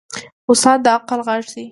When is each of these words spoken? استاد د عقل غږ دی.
استاد 0.51 0.77
د 0.83 0.87
عقل 0.95 1.19
غږ 1.27 1.43
دی. 1.53 1.65